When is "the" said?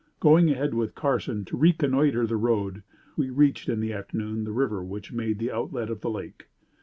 2.25-2.35, 3.81-3.93, 4.45-4.51, 5.37-5.51, 6.01-6.09